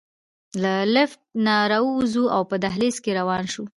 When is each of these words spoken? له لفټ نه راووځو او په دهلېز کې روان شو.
له 0.61 0.73
لفټ 0.95 1.21
نه 1.45 1.55
راووځو 1.71 2.23
او 2.35 2.41
په 2.49 2.55
دهلېز 2.63 2.95
کې 3.03 3.11
روان 3.19 3.43
شو. 3.53 3.63